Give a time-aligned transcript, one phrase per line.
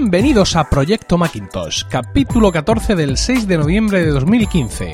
[0.00, 4.92] Bienvenidos a Proyecto Macintosh, capítulo 14 del 6 de noviembre de 2015.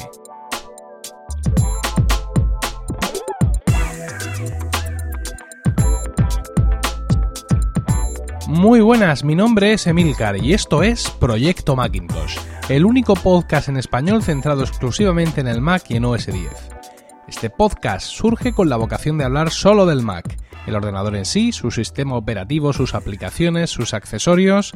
[8.47, 12.39] Muy buenas, mi nombre es Emilcar y esto es Proyecto Macintosh,
[12.71, 16.49] el único podcast en español centrado exclusivamente en el Mac y en OS 10.
[17.29, 20.35] Este podcast surge con la vocación de hablar solo del Mac,
[20.67, 24.73] el ordenador en sí, su sistema operativo, sus aplicaciones, sus accesorios.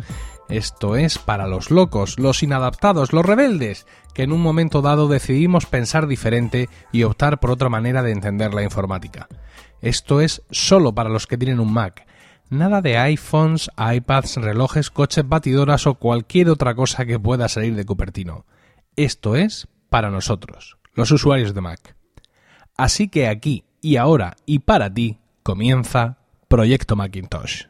[0.48, 5.66] Esto es para los locos, los inadaptados, los rebeldes, que en un momento dado decidimos
[5.66, 9.28] pensar diferente y optar por otra manera de entender la informática.
[9.80, 12.06] Esto es solo para los que tienen un Mac.
[12.50, 17.84] Nada de iPhones, iPads, relojes, coches, batidoras o cualquier otra cosa que pueda salir de
[17.84, 18.46] Cupertino.
[18.96, 21.94] Esto es para nosotros, los usuarios de Mac.
[22.76, 27.68] Así que aquí y ahora y para ti comienza Proyecto Macintosh.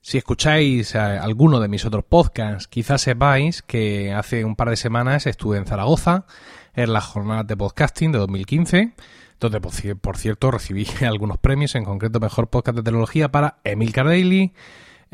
[0.00, 4.76] Si escucháis eh, alguno de mis otros podcasts, quizás sepáis que hace un par de
[4.76, 6.26] semanas estuve en Zaragoza
[6.74, 8.94] en la jornada de podcasting de 2015,
[9.38, 14.52] donde por cierto recibí algunos premios, en concreto Mejor Podcast de Tecnología para Emil Daily,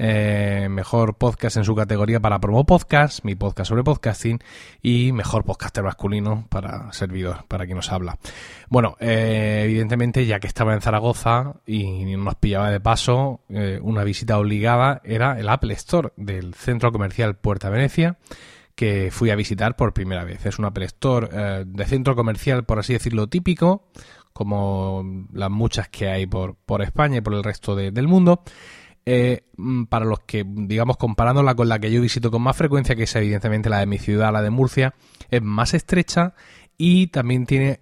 [0.01, 4.39] eh, mejor podcast en su categoría para Promo Podcast, mi podcast sobre podcasting,
[4.81, 8.17] y mejor podcaster masculino para servidor, para quien nos habla.
[8.69, 14.05] Bueno, eh, evidentemente, ya que estaba en Zaragoza y nos pillaba de paso, eh, una
[14.05, 18.19] visita obligada era el Apple Store del centro comercial Puerta Venecia
[18.77, 20.47] que fui a visitar por primera vez.
[20.47, 23.89] Es un Apple Store de centro comercial, por así decirlo, típico,
[24.33, 28.45] como las muchas que hay por, por España y por el resto del mundo.
[29.57, 33.05] Mm, para los que, digamos, comparándola con la que yo visito con más frecuencia, que
[33.05, 34.95] es evidentemente la de mi ciudad, la de Murcia,
[35.31, 36.35] es más estrecha
[36.77, 37.81] y también tiene,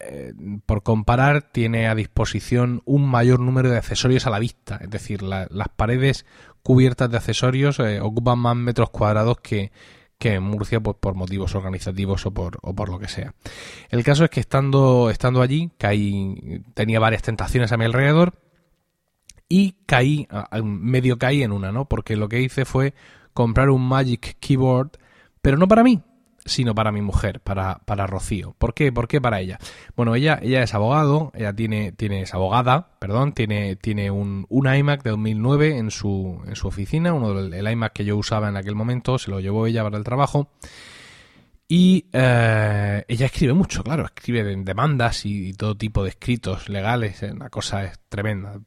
[0.00, 0.34] eh,
[0.66, 4.78] por comparar, tiene a disposición un mayor número de accesorios a la vista.
[4.82, 6.26] Es decir, las paredes
[6.62, 9.72] cubiertas de accesorios eh, ocupan más metros cuadrados que,
[10.18, 13.34] que en Murcia pues por motivos organizativos o por, o por lo que sea.
[13.88, 18.34] El caso es que estando, estando allí, caí, tenía varias tentaciones a mi alrededor
[19.52, 20.26] y caí,
[20.64, 21.84] medio caí en una, ¿no?
[21.86, 22.94] Porque lo que hice fue
[23.34, 24.92] comprar un Magic Keyboard,
[25.42, 26.00] pero no para mí,
[26.46, 28.54] sino para mi mujer, para, para Rocío.
[28.56, 28.90] ¿Por qué?
[28.92, 29.58] ¿Por qué para ella?
[29.94, 34.74] Bueno, ella, ella es abogado, ella tiene, tiene, es abogada, perdón, tiene, tiene un, un
[34.74, 38.56] iMac de 2009 en su, en su oficina, uno del iMac que yo usaba en
[38.56, 40.48] aquel momento, se lo llevó ella para el trabajo.
[41.74, 47.48] Y eh, ella escribe mucho, claro, escribe demandas y, todo tipo de escritos legales, una
[47.48, 48.60] cosa es tremenda.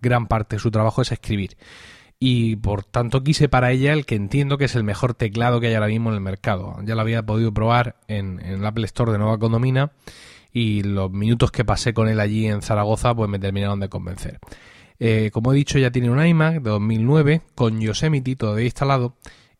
[0.00, 1.58] Gran parte de su trabajo es escribir.
[2.18, 5.66] Y por tanto quise para ella el que entiendo que es el mejor teclado que
[5.66, 6.78] hay ahora mismo en el mercado.
[6.86, 9.92] Ya lo había podido probar en, en el Apple Store de Nueva Condomina
[10.50, 14.38] y los minutos que pasé con él allí en Zaragoza pues me terminaron de convencer.
[14.98, 19.14] Eh, como he dicho, ya tiene un iMac de 2009 con Yosemite todavía instalado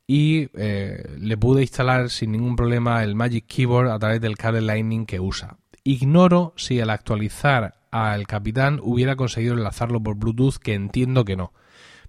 [0.06, 4.61] y eh, le pude instalar sin ningún problema el Magic Keyboard a través del cable
[4.61, 5.56] Lightning que usa.
[5.83, 11.53] Ignoro si al actualizar al Capitán hubiera conseguido enlazarlo por Bluetooth, que entiendo que no.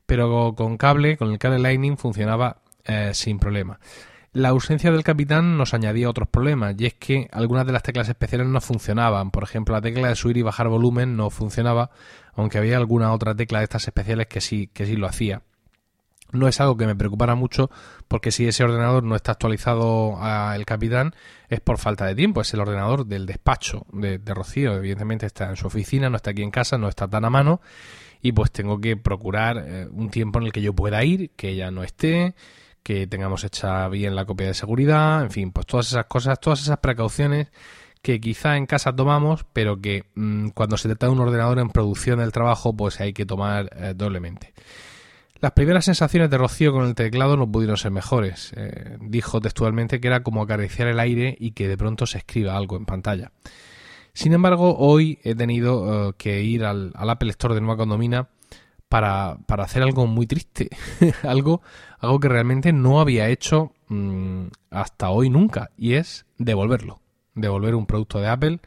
[0.06, 3.80] Pero con cable, con el cable Lightning funcionaba eh, sin problema.
[4.34, 8.08] La ausencia del capitán nos añadía otros problemas, y es que algunas de las teclas
[8.08, 9.32] especiales no funcionaban.
[9.32, 11.90] Por ejemplo, la tecla de subir y bajar volumen no funcionaba,
[12.36, 15.42] aunque había alguna otra tecla de estas especiales que sí, que sí lo hacía
[16.32, 17.70] no es algo que me preocupara mucho
[18.08, 21.14] porque si ese ordenador no está actualizado al capitán
[21.50, 25.56] es por falta de tiempo, es el ordenador del despacho de, Rocío, evidentemente está en
[25.56, 27.62] su oficina, no está aquí en casa, no está tan a mano.
[28.22, 31.50] Y pues tengo que procurar eh, un tiempo en el que yo pueda ir, que
[31.50, 32.34] ella no esté,
[32.82, 36.62] que tengamos hecha bien la copia de seguridad, en fin, pues todas esas cosas, todas
[36.62, 37.50] esas precauciones
[38.02, 41.70] que quizá en casa tomamos, pero que mm, cuando se trata de un ordenador en
[41.70, 44.54] producción del trabajo, pues hay que tomar eh, doblemente.
[45.40, 48.54] Las primeras sensaciones de Rocío con el teclado no pudieron ser mejores.
[48.56, 52.58] Eh, dijo textualmente que era como acariciar el aire y que de pronto se escriba
[52.58, 53.32] algo en pantalla.
[54.14, 58.30] Sin embargo, hoy he tenido eh, que ir al, Apple Store de Nueva Condomina
[58.90, 60.70] para, para hacer algo muy triste.
[61.24, 61.62] algo,
[62.00, 65.70] algo que realmente no había hecho mm, hasta hoy nunca.
[65.78, 67.00] Y es devolverlo.
[67.36, 68.60] Devolver un producto de Apple.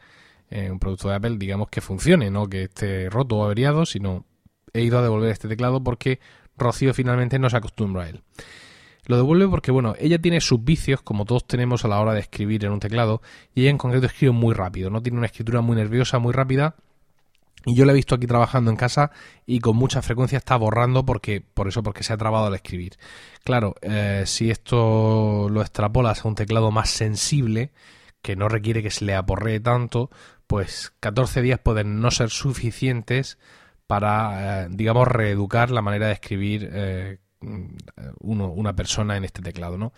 [0.49, 4.25] Eh, un producto de Apple, digamos, que funcione, no que esté roto o averiado, sino
[4.73, 6.19] he ido a devolver este teclado porque
[6.61, 8.21] Rocío finalmente no se acostumbra a él.
[9.05, 12.19] Lo devuelve porque, bueno, ella tiene sus vicios, como todos tenemos a la hora de
[12.19, 13.21] escribir en un teclado,
[13.53, 16.75] y ella en concreto escribe muy rápido, no tiene una escritura muy nerviosa, muy rápida,
[17.65, 19.11] y yo la he visto aquí trabajando en casa
[19.45, 22.97] y con mucha frecuencia está borrando porque, por eso, porque se ha trabado al escribir.
[23.43, 27.71] Claro, eh, si esto lo extrapolas a un teclado más sensible,
[28.23, 30.09] que no requiere que se le aporree tanto,
[30.47, 33.37] pues 14 días pueden no ser suficientes
[33.91, 37.19] para, digamos, reeducar la manera de escribir
[38.21, 39.91] uno, una persona en este teclado, ¿no?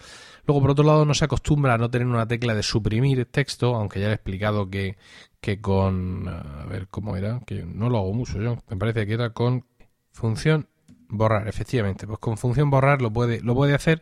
[0.48, 3.76] Luego, por otro lado, no se acostumbra a no tener una tecla de suprimir texto,
[3.76, 4.98] aunque ya he explicado que,
[5.40, 6.28] que con...
[6.28, 7.42] A ver, ¿cómo era?
[7.46, 8.58] Que no lo hago mucho yo.
[8.68, 9.64] Me parece que era con
[10.12, 10.68] función
[11.08, 12.08] borrar, efectivamente.
[12.08, 14.02] Pues con función borrar lo puede, lo puede hacer,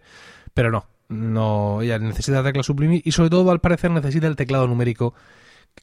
[0.54, 0.86] pero no.
[1.10, 5.14] No, ella necesita la tecla suprimir y sobre todo al parecer necesita el teclado numérico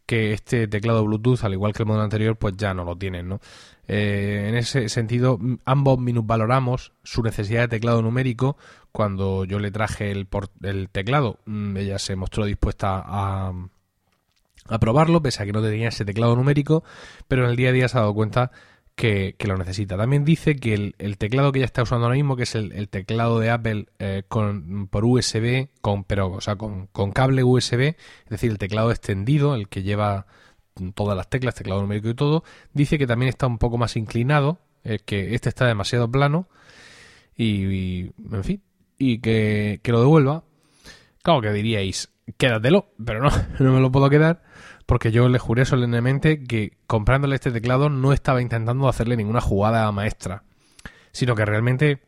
[0.07, 3.29] que este teclado Bluetooth, al igual que el modelo anterior, pues ya no lo tienen,
[3.29, 3.41] ¿no?
[3.87, 8.57] Eh, en ese sentido, ambos minusvaloramos su necesidad de teclado numérico.
[8.93, 10.29] Cuando yo le traje el,
[10.63, 13.53] el teclado, mm, ella se mostró dispuesta a,
[14.69, 16.85] a probarlo, pese a que no tenía ese teclado numérico,
[17.29, 18.51] pero en el día a día se ha dado cuenta
[18.99, 19.97] que, lo necesita.
[19.97, 23.39] También dice que el, teclado que ella está usando ahora mismo, que es el, teclado
[23.39, 28.51] de Apple eh, con, por USB, con, pero, o sea, con, cable USB, es decir,
[28.51, 30.27] el teclado extendido, el que lleva
[30.95, 32.43] todas las teclas, teclado numérico y todo,
[32.73, 36.49] dice que también está un poco más inclinado, eh, que este está demasiado plano
[37.37, 38.63] y, en fin,
[38.99, 40.43] y que, que lo devuelva.
[41.23, 43.31] Claro que diríais, quédatelo, pero no,
[43.61, 44.43] no me lo puedo quedar
[44.89, 49.93] porque yo le juré solemnemente que comprándole este teclado no estaba intentando hacerle ninguna jugada
[49.93, 50.45] maestra,
[51.13, 52.01] sino que realmente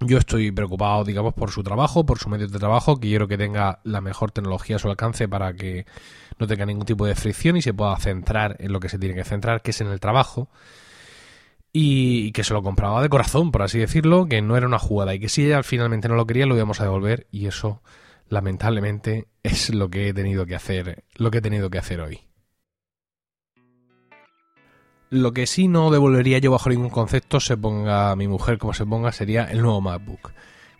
[0.00, 3.36] yo estoy preocupado, digamos, por su trabajo, por su medio de trabajo, que quiero que
[3.36, 5.84] tenga la mejor tecnología a su alcance para que
[6.38, 9.14] no tenga ningún tipo de fricción y se pueda centrar en lo que se tiene
[9.14, 10.48] que centrar, que es en el trabajo.
[11.70, 15.14] Y que se lo compraba de corazón, por así decirlo, que no era una jugada
[15.14, 17.82] y que si ella finalmente no lo quería, lo íbamos a devolver y eso
[18.30, 22.20] lamentablemente es lo que he tenido que hacer, lo que he tenido que hacer hoy.
[25.10, 28.86] Lo que sí no devolvería yo bajo ningún concepto, se ponga mi mujer como se
[28.86, 30.32] ponga, sería el nuevo MacBook.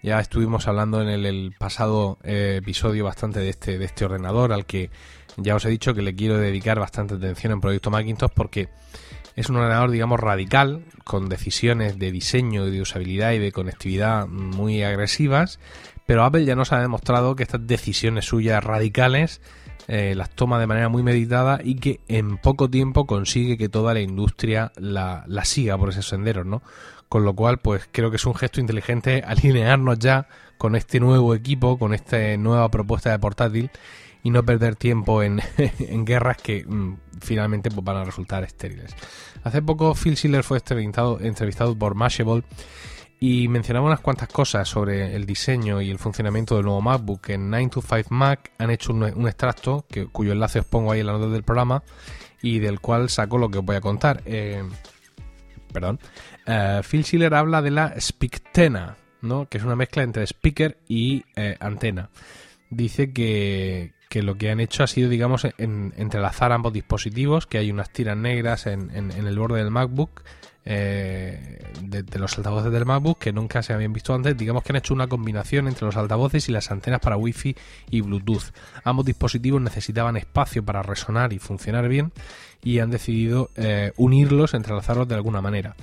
[0.03, 4.65] Ya estuvimos hablando en el, pasado eh, episodio bastante de este, de este ordenador, al
[4.65, 4.89] que
[5.37, 8.69] ya os he dicho que le quiero dedicar bastante atención en Proyecto Macintosh porque
[9.35, 14.83] es un ordenador, digamos, radical, con decisiones de diseño, de usabilidad y de conectividad muy
[14.83, 15.59] agresivas,
[16.11, 19.41] pero Apple ya nos ha demostrado que estas decisiones suyas radicales
[19.87, 23.95] eh, las toma de manera muy meditada y que en poco tiempo consigue que toda
[23.95, 26.63] la industria la, siga por ese sendero, ¿no?
[27.09, 30.27] Con lo cual, pues creo que es un gesto inteligente alinearnos ya
[30.59, 33.71] con este nuevo equipo, con esta nueva propuesta de portátil
[34.25, 35.41] y no perder tiempo en,
[36.05, 38.97] guerras que mm, finalmente pues, van a resultar estériles.
[39.45, 42.43] Hace poco Phil Schiller fue entrevistado, entrevistado por Mashable
[43.23, 47.29] y mencionaba unas cuantas cosas sobre el diseño y el funcionamiento del nuevo MacBook.
[47.29, 51.13] En 925 Mac han hecho un, extracto que, cuyo enlace os pongo ahí en la
[51.13, 51.83] nota del programa
[52.41, 54.23] y del cual saco lo que os voy a contar.
[54.25, 54.63] Eh,
[55.71, 56.01] perdón.
[56.47, 59.47] Eh, Phil Schiller habla de la Spictena, ¿no?
[59.51, 62.09] que es una mezcla entre speaker y eh, antena.
[62.71, 67.91] Dice que, lo que han hecho ha sido, digamos, entrelazar ambos dispositivos, que hay unas
[67.91, 70.23] tiras negras en, en el borde del MacBook
[70.73, 74.37] eh, de, los altavoces del MacBook que nunca se habían visto antes.
[74.37, 77.57] Digamos que han hecho una combinación entre los altavoces y las antenas para Wi-Fi
[77.91, 78.53] y Bluetooth.
[78.85, 82.13] Ambos dispositivos necesitaban espacio para resonar y funcionar bien
[82.63, 85.75] y han decidido eh, unirlos, entrelazarlos de alguna manera.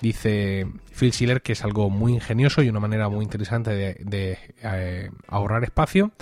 [0.00, 0.66] Dice
[0.98, 5.64] Phil Schiller que es algo muy ingenioso y una manera muy interesante de, eh, ahorrar
[5.64, 6.12] espacio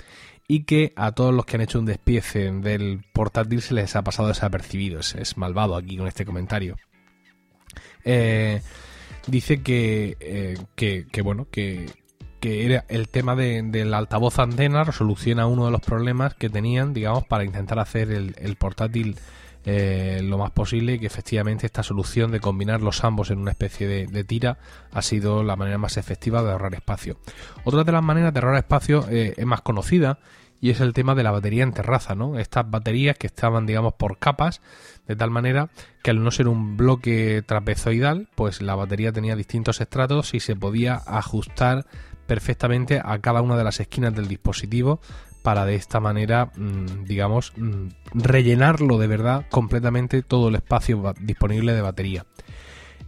[0.45, 4.03] y que a todos los que han hecho un despiece del portátil se les ha
[4.03, 4.99] pasado desapercibido.
[4.99, 6.75] es malvado aquí con este comentario.
[8.03, 8.61] Eh,
[9.27, 11.87] dice eh, que, que, bueno, que,
[12.39, 16.93] que era el tema de, del altavoz antena resoluciona uno de los problemas que tenían,
[16.93, 19.17] digamos, para intentar hacer el, portátil
[19.65, 23.51] eh, lo más posible y que efectivamente esta solución de combinar los ambos en una
[23.51, 24.57] especie de, tira
[24.91, 27.17] ha sido la manera más efectiva de ahorrar espacio.
[27.63, 30.19] Otra de las maneras de ahorrar espacio es más conocida
[30.61, 32.37] y es el tema de la batería en terraza, ¿no?
[32.37, 34.61] Estas baterías que estaban, digamos, por capas,
[35.09, 35.69] de tal manera
[36.03, 40.55] que al no ser un bloque trapezoidal, pues la batería tenía distintos estratos y se
[40.55, 41.87] podía ajustar
[42.27, 45.01] perfectamente a cada una de las esquinas del dispositivo
[45.41, 51.73] para de esta manera, mm, digamos, mm, rellenarlo de verdad completamente todo el espacio disponible
[51.73, 52.25] de batería.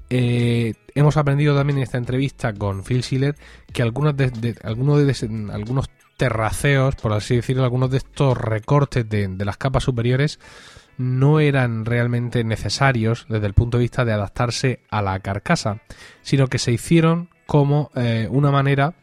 [0.10, 3.36] Eh, hemos aprendido también en esta entrevista con Phil Schiller
[3.72, 5.88] que algunos de, algunos
[6.22, 10.40] terraceos, por así decirlo, algunos de estos recortes de, las capas superiores
[11.00, 15.82] no eran realmente necesarios desde el punto de vista de adaptarse a la carcasa,
[16.22, 18.94] sino que se hicieron como eh, una manera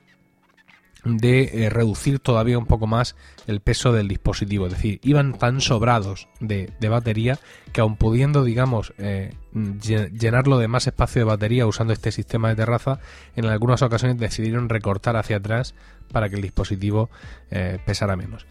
[1.17, 4.67] de eh, reducir todavía un poco más el peso del dispositivo.
[4.67, 7.39] Es decir, iban tan sobrados de, batería
[7.73, 12.57] que aun pudiendo, digamos, eh, llenarlo de más espacio de batería usando este sistema de
[12.57, 13.01] terraza,
[13.37, 15.75] en algunas ocasiones decidieron recortar hacia atrás
[16.13, 17.11] para que el dispositivo
[17.51, 18.47] eh, pesara menos.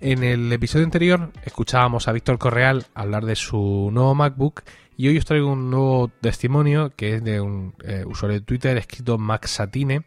[0.00, 4.62] En el episodio anterior escuchábamos a Víctor Correal hablar de su nuevo MacBook
[4.98, 7.74] Y hoy os traigo un nuevo testimonio que es de un
[8.06, 10.04] usuario de Twitter escrito Max Satine.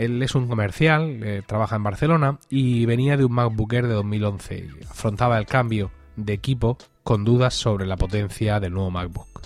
[0.00, 3.92] Él es un comercial, eh, trabaja en Barcelona y venía de un MacBook Air de
[3.92, 9.42] 2011 y afrontaba el cambio de equipo con dudas sobre la potencia del nuevo MacBook.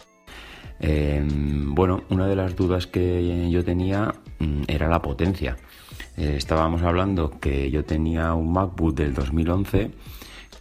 [0.79, 5.57] Em, bueno, una de las dudas que yo tenía mm, era la potencia.
[6.17, 9.91] Eh, estábamos hablando que yo tenía un MacBook del 2011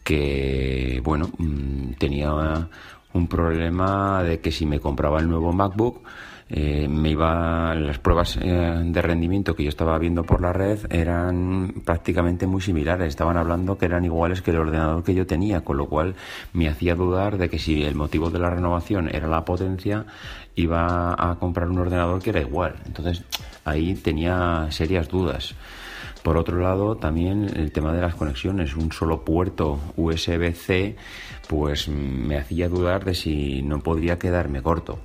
[0.03, 2.67] que, bueno, mm, tenía
[3.13, 6.01] un problema de que si me compraba el nuevo MacBook,
[6.55, 10.77] eh, me iba las pruebas eh, de rendimiento que yo estaba viendo por la red
[10.91, 13.07] eran prácticamente muy similares.
[13.07, 16.13] Estaban hablando que eran iguales que el ordenador que yo tenía con lo cual
[16.53, 20.05] me hacía dudar de que si el motivo de la renovación era la potencia
[20.53, 22.75] iba a comprar un ordenador que era igual.
[22.85, 23.23] Entonces
[23.65, 25.55] ahí tenía serias dudas.
[26.21, 30.97] Por otro lado, también el tema de las conexiones, un solo puerto USB-C,
[31.47, 34.99] pues me hacía dudar de si no podría quedarme corto.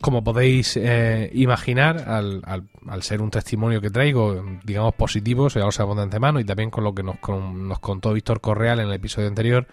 [0.00, 5.72] Como podéis eh, imaginar, al, al, ser un testimonio que traigo, digamos positivo, ya lo
[5.72, 8.94] sabemos de antemano, y también con lo que nos, nos contó Víctor Correal en el
[8.94, 9.66] episodio anterior,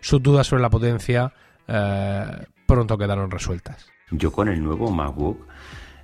[0.00, 1.32] sus dudas sobre la potencia
[1.66, 2.26] eh,
[2.66, 3.86] pronto quedaron resueltas.
[4.10, 5.46] Yo con el nuevo MacBook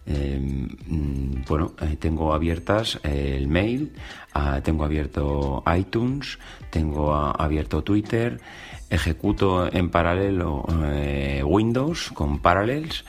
[0.09, 3.93] Em, mm, bueno, eh, tengo abiertas eh, el mail,
[4.33, 6.39] ah, tengo abierto iTunes,
[6.71, 8.41] tengo ah, abierto Twitter,
[8.89, 10.65] ejecuto en paralelo
[11.45, 13.05] Windows con Parallels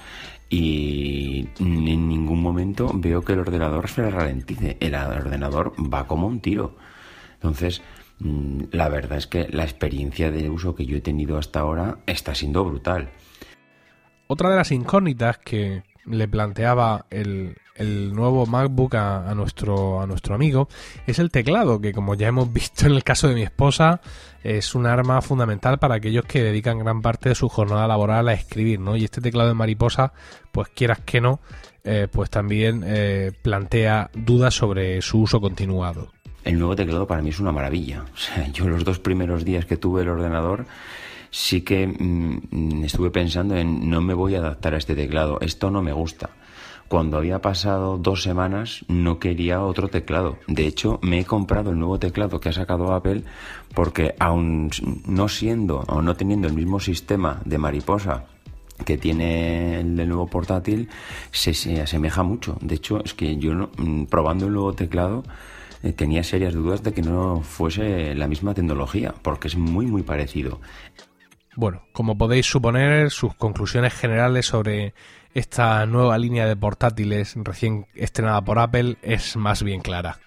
[0.50, 4.78] y en ningún momento veo que el ordenador se ralentice.
[4.80, 6.76] El ordenador va como un tiro.
[7.36, 7.82] Entonces,
[8.20, 12.00] mm, la verdad es que la experiencia de uso que yo he tenido hasta ahora
[12.06, 13.10] está siendo brutal.
[14.28, 20.36] Otra de las incógnitas que, le planteaba el, el nuevo MacBook a, nuestro, a nuestro
[20.36, 20.70] amigo
[21.08, 24.02] es el teclado, que como ya hemos visto en el caso de mi esposa,
[24.44, 28.34] es un arma fundamental para aquellos que dedican gran parte de su jornada laboral a
[28.34, 28.96] escribir, ¿no?
[28.96, 30.14] Y este teclado de mariposa,
[30.52, 31.40] pues quieras que no,
[31.84, 36.12] eh, pues también eh, plantea dudas sobre su uso continuado.
[36.44, 38.06] El nuevo teclado para mí es una maravilla.
[38.14, 40.66] O sea, yo los dos primeros días que tuve el ordenador
[41.32, 45.70] sí que mm, estuve pensando en no me voy a adaptar a este teclado, esto
[45.70, 46.30] no me gusta.
[46.90, 50.40] Cuando había pasado dos semanas no quería otro teclado.
[50.48, 53.24] De hecho, me he comprado el nuevo teclado que ha sacado Apple
[53.76, 54.72] porque aun
[55.06, 58.26] no siendo o no teniendo el mismo sistema de mariposa
[58.86, 60.90] que tiene el nuevo portátil,
[61.32, 62.58] se, asemeja mucho.
[62.60, 65.24] De hecho, es que yo mm, probando el nuevo teclado
[65.84, 70.02] eh, tenía serias dudas de que no fuese la misma tecnología, porque es muy muy
[70.02, 70.60] parecido.
[71.56, 74.94] Bueno, como podéis suponer, sus conclusiones generales sobre
[75.34, 80.20] esta nueva línea de portátiles recién estrenada por Apple es más bien clara.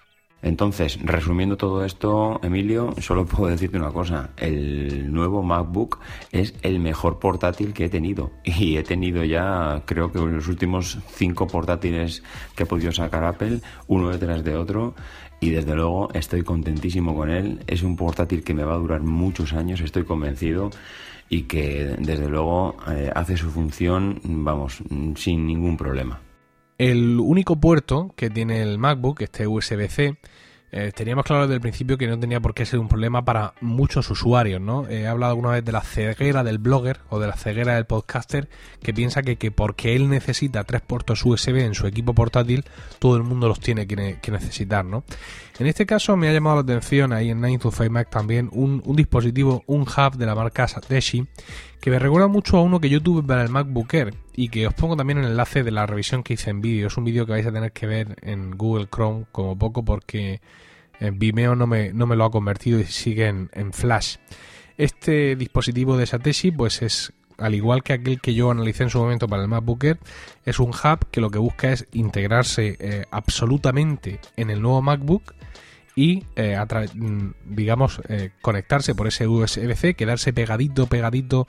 [0.43, 4.31] Entonces, resumiendo todo esto, Emilio, solo puedo decirte una cosa.
[4.35, 5.99] El nuevo MacBook
[6.33, 8.31] es el mejor portátil que he tenido.
[8.43, 12.23] Y he tenido ya, creo que los últimos cinco portátiles
[12.55, 14.95] que ha podido sacar Apple, uno detrás de otro.
[15.39, 17.63] Y desde luego estoy contentísimo con él.
[17.65, 20.71] Es un portátil que me va a durar muchos años, estoy convencido
[21.33, 24.83] y que desde luego eh, hace su función, vamos,
[25.15, 26.21] sin ningún problema.
[26.77, 30.19] El único puerto que tiene el MacBook, este USB-C,
[30.75, 33.53] eh, teníamos claro desde el principio que no tenía por qué ser un problema para
[33.61, 34.89] muchos usuarios, ¿no?
[34.89, 38.49] He hablado alguna vez de la ceguera del blogger o de la ceguera del podcaster
[38.81, 42.65] que piensa que, que porque él necesita tres puertos USB en su equipo portátil,
[42.97, 45.03] todo el mundo los tiene que, necesitar, ¿no?
[45.59, 49.63] En este caso me ha llamado la atención ahí en 9 Mac también un, dispositivo,
[49.67, 51.27] un hub de la marca Satechi
[51.83, 54.65] que me recuerda mucho a uno que yo tuve para el MacBook Air y que
[54.65, 56.87] os pongo también el enlace de la revisión que hice en vídeo.
[56.87, 60.39] Es un vídeo que vais a tener que ver en Google Chrome como poco porque
[61.01, 64.15] en Vimeo no me, no me lo ha convertido y sigue en, Flash.
[64.77, 68.99] Este dispositivo de Satechi pues es al igual que aquel que yo analicé en su
[68.99, 69.99] momento para el MacBook Air,
[70.45, 75.33] es un hub que lo que busca es integrarse eh, absolutamente en el nuevo MacBook
[75.95, 76.57] y, eh,
[76.95, 81.45] mm, digamos, eh, conectarse por ese USB-C, quedarse pegadito, pegadito,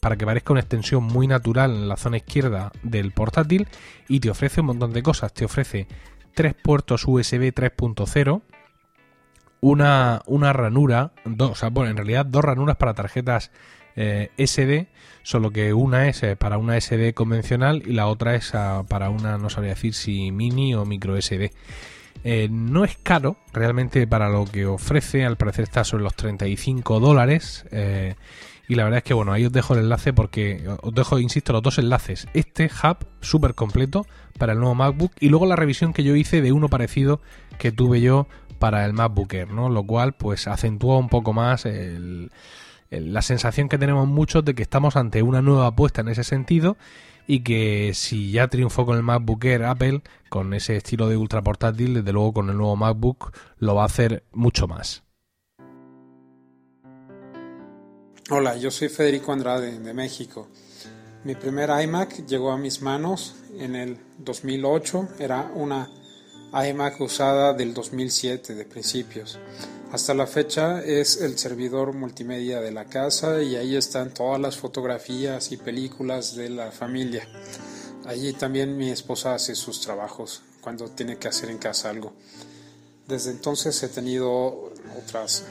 [0.00, 3.68] para que parezca una extensión muy natural en la zona izquierda del portátil
[4.08, 5.32] y te ofrece un montón de cosas.
[5.32, 5.86] Te ofrece
[6.34, 8.42] tres puertos USB 3.0,
[9.60, 13.50] una, una ranura, dos, o sea, bueno, en realidad dos ranuras para tarjetas
[13.96, 14.88] eh, SD,
[15.22, 19.08] solo que una es eh, para una SD convencional y la otra es ah, para
[19.08, 21.50] una, no sabría decir si mini o micro SD.
[22.22, 27.00] Eh, no es caro realmente para lo que ofrece, al parecer está sobre los 35
[27.00, 27.64] dólares.
[28.68, 31.52] Y la verdad es que bueno, ahí os dejo el enlace porque os dejo, insisto,
[31.52, 32.26] los dos enlaces.
[32.34, 34.06] Este hub súper completo
[34.38, 37.20] para el nuevo MacBook y luego la revisión que yo hice de uno parecido
[37.58, 38.26] que tuve yo
[38.58, 39.68] para el MacBook Air, ¿no?
[39.68, 42.30] Lo cual pues acentúa un poco más el,
[42.90, 46.76] la sensación que tenemos muchos de que estamos ante una nueva apuesta en ese sentido
[47.26, 51.42] y que si ya triunfó con el MacBook Air Apple, con ese estilo de ultra
[51.42, 55.05] portátil, desde luego con el nuevo MacBook lo va a hacer mucho más.
[58.28, 60.48] Hola, yo soy Federico Andrade de México.
[61.22, 65.88] Mi primer iMac llegó a mis manos en el 2008, era una
[66.52, 69.38] iMac usada del 2007 de principios.
[69.92, 74.56] Hasta la fecha es el servidor multimedia de la casa y ahí están todas las
[74.56, 77.28] fotografías y películas de la familia.
[78.06, 82.12] Allí también mi esposa hace sus trabajos cuando tiene que hacer en casa algo.
[83.06, 85.44] Desde entonces he tenido otras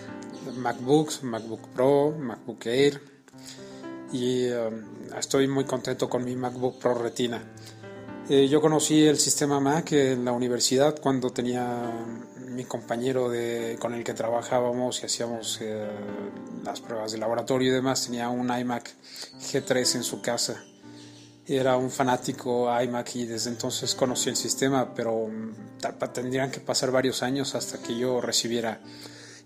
[0.54, 3.02] MacBooks, MacBook Pro, MacBook Air
[4.12, 4.84] y um,
[5.18, 7.44] estoy muy contento con mi MacBook Pro Retina.
[8.30, 11.92] Eh, yo conocí el sistema Mac en la universidad cuando tenía
[12.50, 15.88] mi compañero de, con el que trabajábamos y hacíamos eh,
[16.64, 18.90] las pruebas de laboratorio y demás, tenía un iMac
[19.40, 20.64] G3 en su casa.
[21.46, 26.90] Era un fanático iMac y desde entonces conocí el sistema, pero mm, tendrían que pasar
[26.90, 28.80] varios años hasta que yo recibiera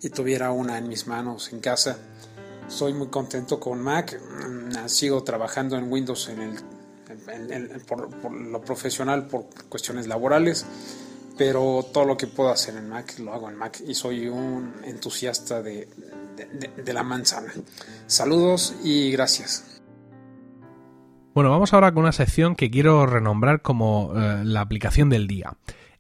[0.01, 1.97] y tuviera una en mis manos en casa.
[2.67, 9.27] Soy muy contento con Mac, mm, sigo trabajando en Windows en el, por, lo profesional
[9.27, 10.65] por cuestiones laborales
[11.39, 14.73] pero todo lo que puedo hacer en Mac lo hago en Mac y soy un
[14.83, 15.87] entusiasta de,
[16.85, 17.53] la manzana.
[18.07, 19.81] Saludos y gracias.
[21.33, 25.53] Bueno, vamos ahora con una sección que quiero renombrar como eh, la aplicación del día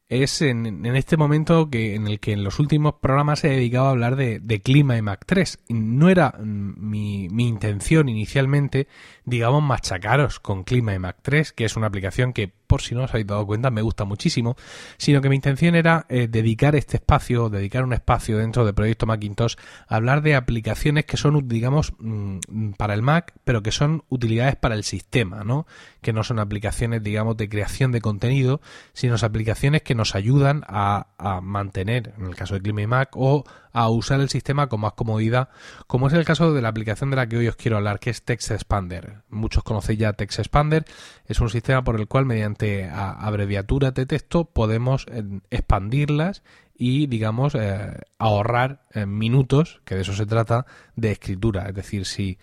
[0.09, 3.91] es en, este momento que en el que en los últimos programas he dedicado a
[3.91, 5.59] hablar de, clima y Mac 3.
[5.69, 8.87] No era mm, mi, mi, intención inicialmente,
[9.23, 13.03] digamos, machacaros con clima y Mac 3, que es una aplicación que, por si no
[13.03, 14.55] os habéis dado cuenta, me gusta muchísimo,
[14.97, 19.05] sino que mi intención era eh, dedicar este espacio, dedicar un espacio dentro del proyecto
[19.05, 19.55] Macintosh
[19.87, 24.55] a hablar de aplicaciones que son, digamos, mm, para el Mac, pero que son utilidades
[24.55, 25.65] para el sistema, ¿no?
[26.01, 28.61] Que no son aplicaciones, digamos, de creación de contenido,
[28.93, 31.07] sino aplicaciones que nos ayudan a,
[31.41, 34.93] mantener, en el caso de Clima y Mac, o a usar el sistema con más
[34.93, 35.49] comodidad,
[35.87, 38.09] como es el caso de la aplicación de la que hoy os quiero hablar, que
[38.09, 39.21] es Text Expander.
[39.29, 40.85] Muchos conocéis ya Text Expander,
[41.25, 46.43] es un sistema por el cual mediante abreviaturas de texto podemos eh, expandirlas
[46.75, 51.67] y, digamos, eh, ahorrar eh, minutos, que de eso se trata, de escritura.
[51.67, 52.37] Es decir, si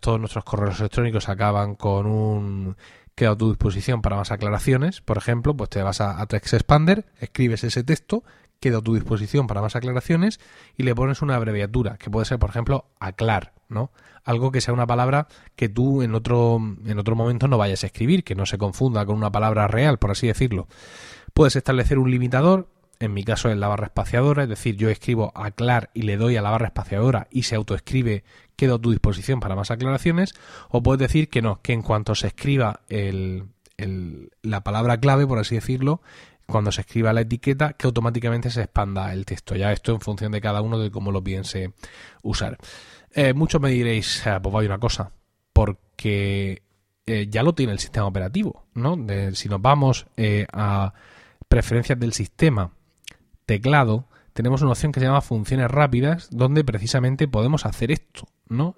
[0.00, 2.76] todos nuestros correos electrónicos acaban con un
[3.14, 6.54] queda a tu disposición para más aclaraciones, por ejemplo, pues te vas a, a Text
[6.54, 8.24] Expander, escribes ese texto,
[8.60, 10.38] queda a tu disposición para más aclaraciones
[10.76, 13.90] y le pones una abreviatura, que puede ser, por ejemplo, aclar, ¿no?
[14.22, 17.86] Algo que sea una palabra que tú en otro, en otro momento no vayas a
[17.86, 20.68] escribir, que no se confunda con una palabra real, por así decirlo.
[21.32, 22.68] Puedes establecer un limitador,
[22.98, 26.36] en mi caso es la barra espaciadora, es decir, yo escribo aclar y le doy
[26.36, 28.24] a la barra espaciadora y se autoescribe
[28.56, 30.34] quedo a tu disposición para más aclaraciones,
[30.68, 33.48] o puedes decir que no, que en cuanto se escriba el,
[34.42, 36.02] la palabra clave, por así decirlo,
[36.50, 39.56] cuando se escriba la etiqueta, que automáticamente se expanda el texto.
[39.56, 41.72] Ya esto en función de cada uno de cómo lo piense
[42.22, 42.58] usar.
[43.12, 45.12] Eh, muchos me diréis, ah, pues hay una cosa,
[45.52, 46.62] porque
[47.06, 48.96] eh, ya lo tiene el sistema operativo, ¿no?
[49.32, 50.92] si nos vamos eh, a
[51.48, 52.72] preferencias del sistema,
[53.46, 58.76] teclado, tenemos una opción que se llama funciones rápidas, donde precisamente podemos hacer esto, ¿no?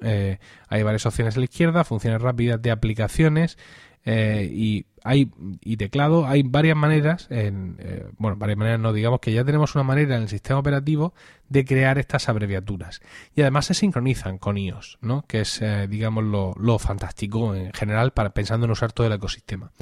[0.68, 3.58] Hay varias opciones a la izquierda, funciones rápidas de aplicaciones
[4.06, 9.32] y hay y teclado, hay varias maneras, en, eh, bueno, varias maneras no, digamos que
[9.32, 11.14] ya tenemos una manera en el sistema operativo
[11.48, 13.00] de crear estas abreviaturas.
[13.34, 15.26] Y además se sincronizan con iOS, ¿no?
[15.26, 19.12] Que es, eh, digamos, lo, lo, fantástico en general para pensando en usar todo el
[19.12, 19.72] ecosistema.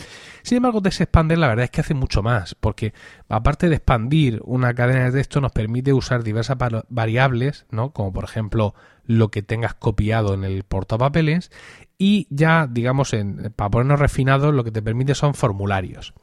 [0.42, 2.92] Sin embargo, Text Expander la verdad es que hace mucho más, porque
[3.28, 6.56] aparte de expandir una cadena de texto, nos permite usar diversas
[6.88, 7.92] variables, ¿no?
[7.92, 11.50] Como por ejemplo lo que tengas copiado en el portapapeles
[12.02, 16.14] y ya, digamos, en, para ponernos refinados, lo que te permite son formularios.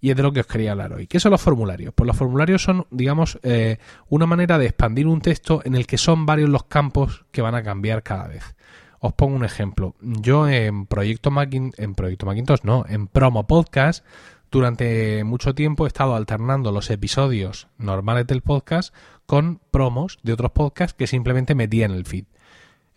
[0.00, 1.06] Y es de lo que os quería hablar hoy.
[1.06, 1.92] ¿Qué son los formularios?
[1.94, 3.76] Pues los formularios son, digamos, eh,
[4.08, 7.54] una manera de expandir un texto en el que son varios los campos que van
[7.54, 8.56] a cambiar cada vez.
[9.00, 9.94] Os pongo un ejemplo.
[10.00, 14.06] Yo en Proyecto Macintosh, en Proyecto Macintosh no, en Promo Podcast,
[14.50, 18.94] durante mucho tiempo he estado alternando los episodios normales del podcast
[19.26, 22.24] con promos de otros podcasts que simplemente metía en el feed.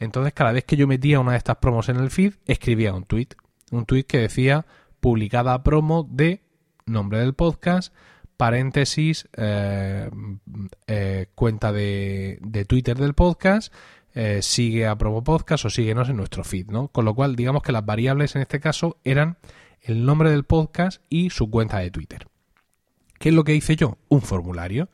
[0.02, 3.04] Entonces, cada vez que yo metía una de estas promos en el feed, escribía un
[3.04, 3.28] tweet.
[3.70, 4.66] Un tweet que decía
[5.00, 6.42] publicada promo de
[6.88, 7.94] nombre del podcast,
[8.36, 10.10] paréntesis, eh,
[10.88, 13.72] eh, cuenta de, Twitter del podcast,
[14.16, 16.88] eh, sigue a promo podcast o síguenos en nuestro feed, ¿no?
[16.88, 19.38] Con lo cual, digamos que las variables en este caso eran
[19.82, 22.28] el nombre del podcast y su cuenta de Twitter.
[23.20, 24.00] ¿Qué es lo que hice yo?
[24.10, 24.90] Un formulario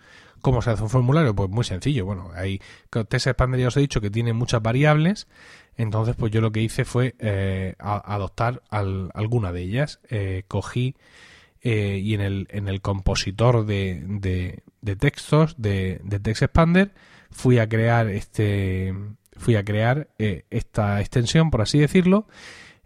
[0.47, 1.35] ¿Cómo se hace un formulario?
[1.35, 2.05] Pues muy sencillo.
[2.05, 5.27] Bueno, hay Text Expander ya os he dicho que tiene muchas variables.
[5.75, 9.99] Entonces, pues yo lo que hice fue eh, adoptar alguna de ellas.
[10.09, 10.95] Eh, cogí
[11.61, 16.93] eh, y en el, en el compositor de, de, textos de, de Text Expander
[17.29, 18.95] fui a crear este
[19.35, 22.25] fui a crear esta extensión, por así decirlo,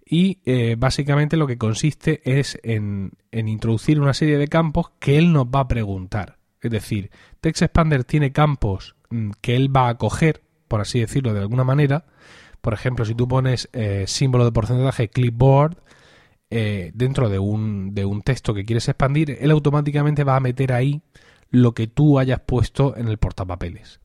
[0.04, 0.40] y
[0.78, 5.46] básicamente lo que consiste es en, en introducir una serie de campos que él nos
[5.46, 6.41] va a preguntar.
[6.62, 7.10] Es decir,
[7.42, 11.64] Text Expander tiene campos mm, que él va a coger, por así decirlo de alguna
[11.64, 12.06] manera.
[12.62, 15.78] Por ejemplo, si tú pones eh, símbolo de porcentaje clipboard
[16.52, 20.72] eh, dentro de un, de un texto que quieres expandir, él automáticamente va a meter
[20.72, 21.02] ahí
[21.50, 24.00] lo que tú hayas puesto en el portapapeles.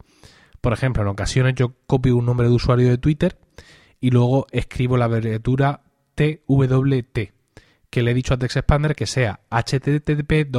[0.61, 3.39] Por ejemplo, en ocasiones yo copio un nombre de usuario de Twitter
[4.01, 5.83] y luego escribo la abreviatura
[6.15, 7.36] TWT
[7.91, 10.51] que le he dicho a TextExpander que sea http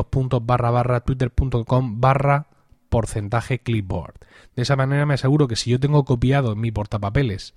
[1.05, 2.47] twitter.com barra
[2.89, 4.15] porcentaje clipboard.
[4.55, 7.53] De esa manera me aseguro que si yo tengo copiado en mi portapapeles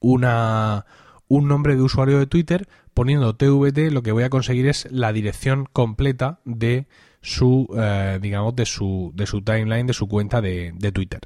[0.00, 0.86] una,
[1.28, 5.12] un nombre de usuario de Twitter, poniendo TVT lo que voy a conseguir es la
[5.12, 6.86] dirección completa de
[7.22, 11.20] su, eh, digamos, de su, de su timeline, de su cuenta de, de Twitter.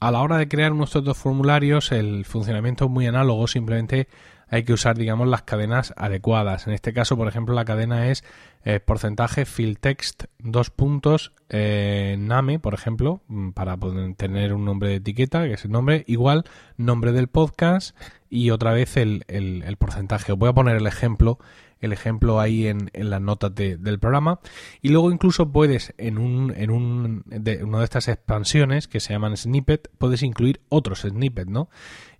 [0.00, 4.06] A la hora de crear nuestros dos formularios, el funcionamiento es muy análogo, simplemente
[4.50, 6.66] hay que usar, digamos, las cadenas adecuadas.
[6.66, 8.24] En este caso, por ejemplo, la cadena es
[8.64, 13.76] eh, porcentaje fill text dos puntos eh, name, por ejemplo, mm, para
[14.16, 16.44] tener un nombre de etiqueta, que es el nombre, igual
[16.76, 17.96] nombre del podcast
[18.30, 20.32] y otra vez el, el, porcentaje.
[20.32, 21.38] Os voy a poner el ejemplo
[21.80, 24.40] el ejemplo ahí en, en las notas del programa
[24.82, 29.12] y luego incluso puedes en un en un de, una de estas expansiones que se
[29.12, 31.68] llaman snippet puedes incluir otros snippets no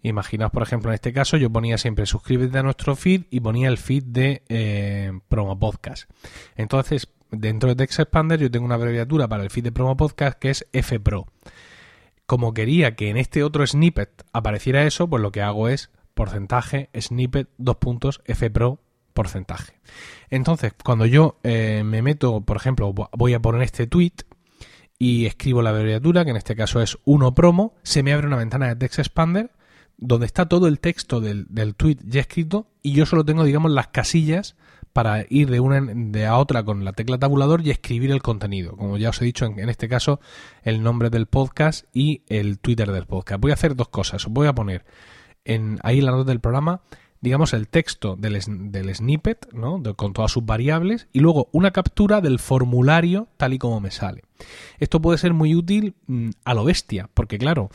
[0.02, 3.68] Imaginaos, por ejemplo, en este caso yo ponía siempre suscríbete a nuestro feed y ponía
[3.68, 6.08] el feed de eh, Promo Podcast.
[6.56, 10.38] Entonces, dentro de Text Expander yo tengo una abreviatura para el feed de Promo Podcast
[10.38, 11.26] que es FPRO.
[12.26, 16.90] Como quería que en este otro snippet apareciera eso, pues lo que hago es porcentaje,
[16.98, 18.80] snippet, dos puntos, FPRO,
[19.14, 19.80] porcentaje.
[20.30, 24.12] Entonces, cuando yo eh, me meto, por ejemplo, voy a poner este tweet
[24.98, 28.36] y escribo la abreviatura, que en este caso es 1 promo, se me abre una
[28.36, 29.50] ventana de Text Expander
[29.98, 33.70] donde está todo el texto del, del tweet ya escrito y yo solo tengo, digamos,
[33.72, 34.56] las casillas
[34.92, 38.76] para ir de una de a otra con la tecla tabulador y escribir el contenido.
[38.76, 40.20] Como ya os he dicho, en, este caso,
[40.62, 43.40] el nombre del podcast y el Twitter del podcast.
[43.40, 44.26] Voy a hacer dos cosas.
[44.26, 44.84] Voy a poner
[45.44, 46.80] en, ahí en la nota del programa,
[47.20, 48.40] digamos, el texto del,
[48.72, 49.82] del snippet, ¿no?
[49.94, 54.22] con todas sus variables, y luego una captura del formulario tal y como me sale.
[54.78, 57.70] Esto puede ser muy útil mm, a lo bestia, porque claro,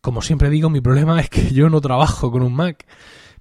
[0.00, 2.86] como siempre digo, mi problema es que yo no trabajo con un Mac.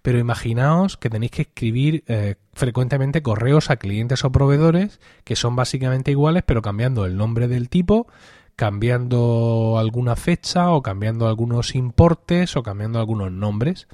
[0.02, 5.58] Pero imaginaos que tenéis que escribir eh, frecuentemente correos a clientes o proveedores que son
[5.58, 8.08] básicamente iguales, pero cambiando el nombre del tipo,
[8.56, 13.88] cambiando alguna fecha o cambiando algunos importes o cambiando algunos nombres.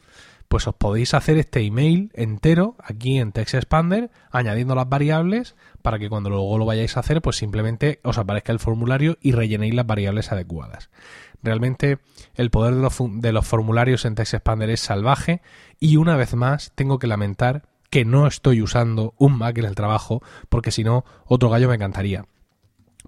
[0.48, 5.98] Pues os podéis hacer este email entero aquí en Text Expander, añadiendo las variables para
[5.98, 9.74] que cuando luego lo vayáis a hacer, pues simplemente os aparezca el formulario y rellenéis
[9.74, 10.92] las variables adecuadas.
[11.44, 12.00] Realmente
[12.36, 15.42] el poder de los, formularios en Text Expander es salvaje
[15.80, 19.76] y una vez más tengo que lamentar que no estoy usando un Mac en el
[19.76, 22.26] trabajo porque si no otro gallo me encantaría.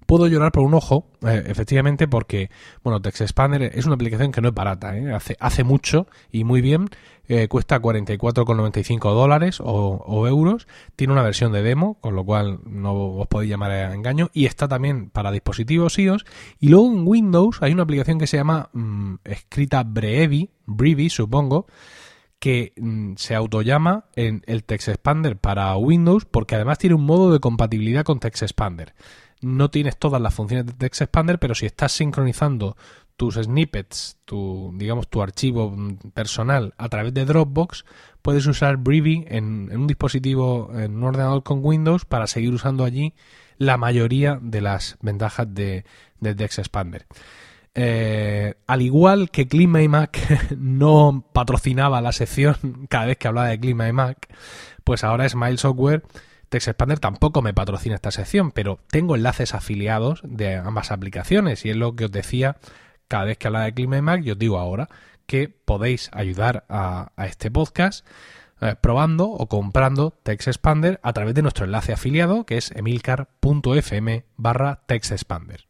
[0.05, 2.49] Puedo llorar por un ojo, eh, efectivamente, porque,
[2.81, 5.17] bueno, Text Expander es una aplicación que no es barata, ¿eh?
[5.39, 6.89] hace mucho y muy bien,
[7.27, 12.93] eh, cuesta 44,95 dólares o, euros, tiene una versión de demo, con lo cual no
[12.93, 16.25] os podéis llamar a engaño, y está también para dispositivos iOS,
[16.59, 21.67] y luego en Windows hay una aplicación que se llama mm, escrita Brevi, Brevi supongo,
[22.39, 27.31] que mm, se autollama en el Text Expander para Windows porque además tiene un modo
[27.31, 28.93] de compatibilidad con Text Expander.
[29.41, 32.75] No tienes todas las funciones de Text Expander, pero si estás sincronizando
[33.17, 35.75] tus snippets, tu, digamos, tu archivo
[36.13, 37.83] personal a través de Dropbox,
[38.21, 43.13] puedes usar Breevy en, un dispositivo, en un ordenador con Windows para seguir usando allí
[43.57, 45.83] la mayoría de las ventajas de,
[46.19, 47.07] de Text Expander.
[47.73, 50.17] Eh, al igual que Clima Mac
[50.57, 54.27] no patrocinaba la sección cada vez que hablaba de Clima y Mac,
[54.83, 56.03] pues ahora Smile Software
[56.49, 61.75] TextExpander tampoco me patrocina esta sección, pero tengo enlaces afiliados de ambas aplicaciones y es
[61.75, 62.57] lo que os decía
[63.07, 64.89] cada vez que hablaba de Clima Mac, yo os digo ahora
[65.25, 68.05] que podéis ayudar a, este podcast
[68.61, 74.81] eh, probando o comprando TextExpander a través de nuestro enlace afiliado que es emilcar.fm barra
[74.87, 75.67] TextExpander.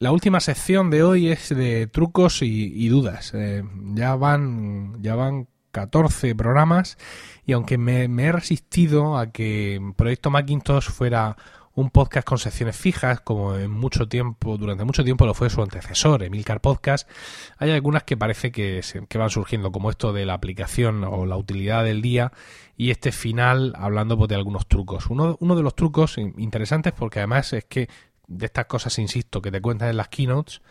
[0.00, 3.32] La última sección de hoy es de trucos y, dudas.
[3.34, 6.98] Eh, ya van ya van 14 programas
[7.44, 11.36] y aunque me, he resistido a que Proyecto Macintosh fuera
[11.78, 15.62] un podcast con secciones fijas, como en mucho tiempo, durante mucho tiempo lo fue su
[15.62, 17.08] antecesor, Emilcar Podcast.
[17.56, 21.36] Hay algunas que parece que, que van surgiendo, como esto de la aplicación o la
[21.36, 22.32] utilidad del día,
[22.76, 25.06] y este final hablando pues, de algunos trucos.
[25.06, 27.88] Uno, uno de los trucos interesantes, porque además es que
[28.26, 30.62] de estas cosas, insisto, que te cuentan en las keynotes,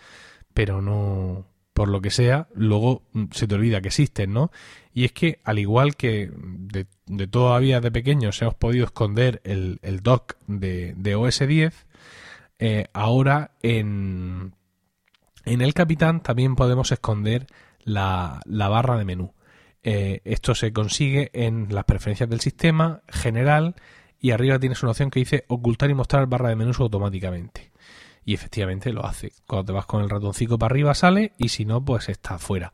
[0.54, 1.46] pero no,
[1.78, 4.50] por lo que sea, luego mm, se te olvida que existen, ¿no?
[4.96, 10.00] Y es que, al igual que de, de todavía de pequeños hemos podido esconder el,
[10.02, 11.86] dock de, OS 10,
[12.58, 14.56] eh, ahora en,
[15.46, 17.46] en el Capitán también podemos esconder
[17.84, 19.36] la, la barra de menú.
[19.84, 23.76] Eh, esto se consigue en las preferencias del sistema, general,
[24.20, 27.70] y arriba tienes una opción que dice ocultar y mostrar barra de menús automáticamente
[28.28, 29.32] y efectivamente lo hace.
[29.48, 32.74] Cuando te vas con el ratoncito para arriba sale y si no, pues está fuera.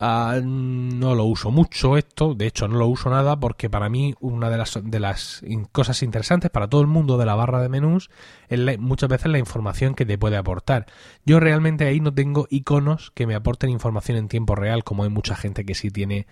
[0.00, 4.14] Ah, no lo uso mucho esto, de hecho no lo uso nada porque para mí
[4.18, 7.68] una de las, de las cosas interesantes para todo el mundo de la barra de
[7.68, 8.10] menús
[8.48, 10.86] es muchas veces la información que te puede aportar.
[11.24, 15.10] Yo realmente ahí no tengo iconos que me aporten información en tiempo real como hay
[15.10, 16.26] mucha gente que sí tiene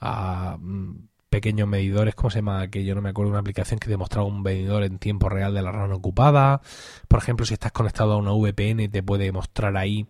[0.00, 0.56] uh,
[1.38, 2.66] pequeños medidores, ¿cómo se llama?
[2.66, 5.54] Que yo no me acuerdo, una aplicación que te mostraba un medidor en tiempo real
[5.54, 6.62] de la RAM ocupada.
[7.06, 10.08] Por ejemplo, si estás conectado a una VPN, te puede mostrar ahí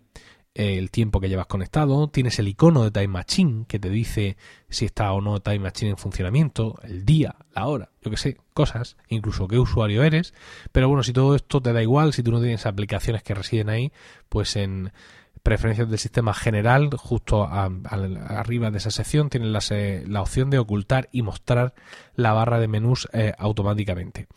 [0.55, 2.09] eh, el tiempo que llevas conectado.
[2.09, 4.37] Tienes el icono de Time Machine que te dice
[4.69, 8.37] si está o no Time Machine en funcionamiento, el día, la hora, yo que sé,
[8.55, 10.33] cosas, incluso qué usuario eres.
[10.71, 13.69] Pero bueno, si todo esto te da igual, si tú no tienes aplicaciones que residen
[13.69, 13.91] ahí,
[14.29, 14.91] pues en
[15.41, 21.21] preferencias del sistema general, justo arriba de esa sección, tienen la, opción de ocultar y
[21.21, 21.73] mostrar
[22.15, 24.27] la barra de menús eh, automáticamente.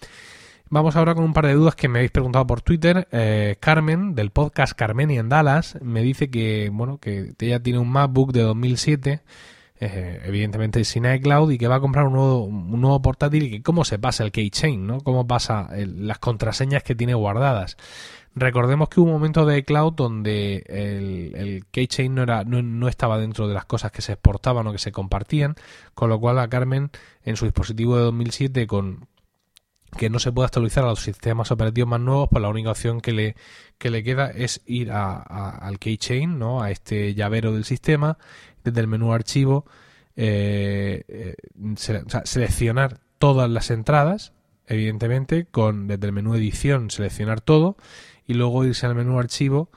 [0.71, 3.07] Vamos ahora con un par de dudas que me habéis preguntado por Twitter.
[3.13, 7.79] Eh, Carmen, del podcast Carmen y en Dallas, me dice que, bueno, que ella tiene
[7.79, 9.21] un MacBook de 2007,
[9.81, 13.85] eh, evidentemente sin iCloud, y que va a comprar un nuevo, un nuevo portátil cómo
[13.85, 15.01] se pasa el keychain, ¿no?
[15.01, 17.77] Cómo pasa las contraseñas que tiene guardadas.
[18.35, 23.47] Recordemos que hubo un momento de cloud donde el, keychain no, era, no, estaba dentro
[23.47, 25.55] de las cosas que se exportaban o que se compartían,
[25.95, 26.91] con lo cual a Carmen
[27.25, 29.07] en su dispositivo de 2007 con
[29.99, 33.03] que no se puede actualizar a los sistemas operativos más nuevos, pues la única opción
[33.03, 33.37] que le,
[33.77, 36.63] que le queda es ir a, al keychain, ¿no?
[36.63, 38.17] a este llavero del sistema,
[38.65, 39.67] desde el menú archivo,
[40.17, 41.35] eh, eh,
[42.25, 44.33] seleccionar todas las entradas,
[44.67, 47.77] evidentemente, con desde el menú edición seleccionar todo
[48.33, 49.71] y luego irse al menú archivo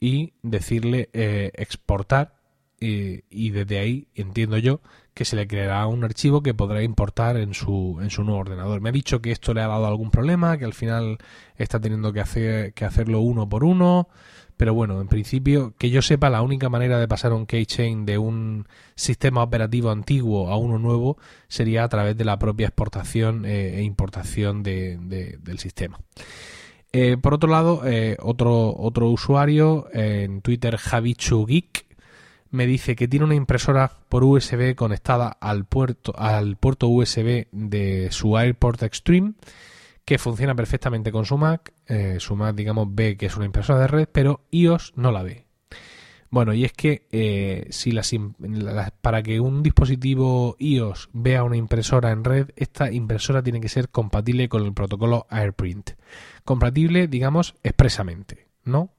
[0.00, 2.38] y decirle eh, exportar
[2.80, 4.80] y, desde ahí entiendo yo
[5.12, 8.80] que se le creará un archivo que podrá importar en su, en su nuevo ordenador.
[8.80, 11.18] Me ha dicho que esto le ha dado algún problema, que al final
[11.56, 14.08] está teniendo que, hacer, que hacerlo uno por uno,
[14.56, 18.16] pero bueno, en principio, que yo sepa, la única manera de pasar un keychain de
[18.16, 21.18] un sistema operativo antiguo a uno nuevo
[21.48, 25.98] sería a través de la propia exportación eh, e importación del sistema.
[26.92, 31.86] Eh, por otro lado, eh, otro, otro usuario en Twitter, JavichuGeek,
[32.50, 38.08] me dice que tiene una impresora por USB conectada al puerto, al puerto USB de
[38.10, 39.34] su AirPort Extreme,
[40.04, 41.74] que funciona perfectamente con su Mac.
[41.86, 45.22] Eh, su Mac, digamos, ve que es una impresora de red, pero iOS no la
[45.22, 45.47] ve.
[46.30, 48.12] Bueno, y es que eh, si las,
[49.00, 53.88] para que un dispositivo iOS vea una impresora en red, esta impresora tiene que ser
[53.88, 55.92] compatible con el protocolo AirPrint.
[56.44, 58.90] Compatible, digamos, expresamente, ¿no?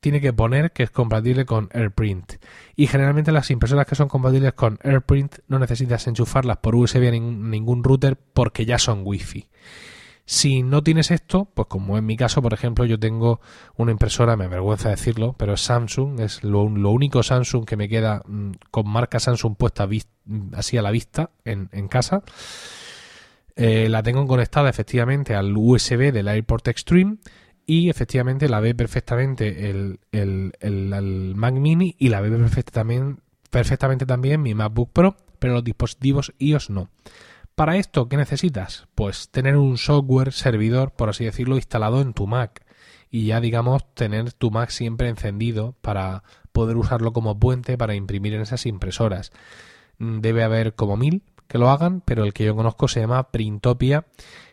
[0.00, 2.34] Tiene que poner que es compatible con AirPrint.
[2.76, 7.10] Y generalmente las impresoras que son compatibles con AirPrint no necesitas enchufarlas por USB a
[7.10, 9.48] ningún router porque ya son Wi-Fi.
[10.30, 13.40] Si no tienes esto, pues como en mi caso, por ejemplo, yo tengo
[13.78, 18.20] una impresora, me avergüenza decirlo, pero es Samsung, es lo, único Samsung que me queda
[18.26, 19.88] mm, con marca Samsung puesta
[20.52, 22.24] así a la vista en, casa.
[23.56, 27.16] Eh, la tengo conectada efectivamente al USB del AirPort Extreme
[27.64, 34.42] y efectivamente la ve perfectamente el, el, Mac Mini y la ve perfectamente, perfectamente también
[34.42, 36.90] mi MacBook Pro, pero los dispositivos iOS no.
[37.58, 38.86] Para esto, ¿qué necesitas?
[38.94, 42.64] Pues tener un software servidor, por así decirlo, instalado en tu Mac
[43.10, 48.34] y ya digamos tener tu Mac siempre encendido para poder usarlo como puente para imprimir
[48.34, 49.32] en esas impresoras.
[49.98, 53.32] Mm, debe haber como mil que lo hagan, pero el que yo conozco se llama
[53.32, 54.06] Printopia,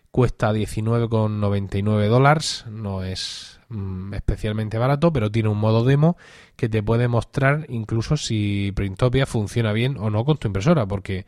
[0.10, 6.18] cuesta 19,99 dólares, no es mm, especialmente barato, pero tiene un modo demo
[6.56, 11.28] que te puede mostrar incluso si Printopia funciona bien o no con tu impresora, porque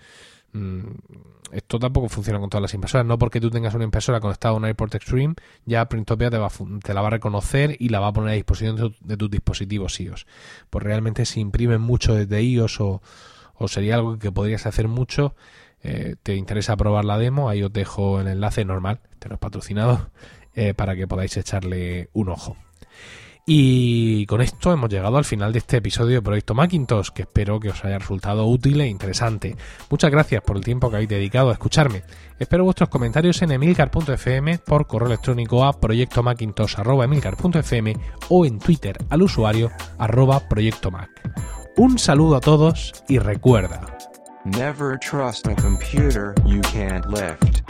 [1.51, 3.05] esto tampoco funciona con todas las impresoras.
[3.05, 6.49] No porque tú tengas una impresora conectada a un AirPort Extreme, ya Printopia te, va,
[6.83, 9.99] te la va a reconocer y la va a poner a disposición de, tus dispositivos
[9.99, 10.25] iOS.
[10.69, 13.01] Pues realmente si imprimen mucho desde iOS o,
[13.55, 15.35] o sería algo que podrías hacer mucho,
[15.83, 19.39] eh, te interesa probar la demo, ahí os dejo el enlace normal, este no es
[19.39, 20.09] patrocinado,
[20.55, 22.57] eh, para que podáis echarle un ojo.
[23.49, 27.61] Y con esto hemos llegado al final de este episodio de Proyecto Macintosh, que espero
[27.61, 29.55] que os haya resultado útil e interesante.
[29.89, 32.03] Muchas gracias por el tiempo que habéis dedicado a escucharme.
[32.37, 37.95] Espero vuestros comentarios en emilcar.fm, por correo electrónico a proyectomacintosh.emilcar.fm
[38.27, 41.09] o en Twitter al usuario arroba proyectomac.
[41.77, 43.79] Un saludo a todos y recuerda.
[44.43, 47.61] Never trust a computer you can't lift.